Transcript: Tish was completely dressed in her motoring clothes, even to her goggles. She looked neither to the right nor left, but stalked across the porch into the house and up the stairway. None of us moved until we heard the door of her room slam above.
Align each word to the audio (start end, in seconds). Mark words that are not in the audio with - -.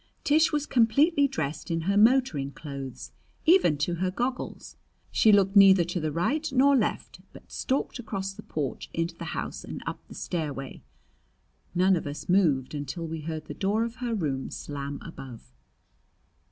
Tish 0.23 0.51
was 0.51 0.65
completely 0.65 1.27
dressed 1.27 1.69
in 1.69 1.81
her 1.81 1.95
motoring 1.95 2.53
clothes, 2.53 3.11
even 3.45 3.77
to 3.77 3.97
her 4.01 4.09
goggles. 4.09 4.75
She 5.11 5.31
looked 5.31 5.55
neither 5.55 5.83
to 5.83 5.99
the 5.99 6.11
right 6.11 6.51
nor 6.51 6.75
left, 6.75 7.21
but 7.33 7.51
stalked 7.51 7.99
across 7.99 8.33
the 8.33 8.41
porch 8.41 8.89
into 8.95 9.15
the 9.15 9.25
house 9.37 9.63
and 9.63 9.79
up 9.85 9.99
the 10.07 10.15
stairway. 10.15 10.81
None 11.75 11.95
of 11.95 12.07
us 12.07 12.27
moved 12.27 12.73
until 12.73 13.05
we 13.05 13.21
heard 13.21 13.45
the 13.45 13.53
door 13.53 13.83
of 13.83 13.97
her 13.97 14.15
room 14.15 14.49
slam 14.49 14.97
above. 15.03 15.43